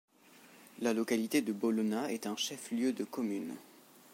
La 0.79 0.95
localité 0.95 1.43
de 1.43 1.53
Bolona 1.53 2.11
est 2.11 2.25
un 2.25 2.35
chef-lieu 2.35 2.91
de 2.91 3.03
commune. 3.03 3.53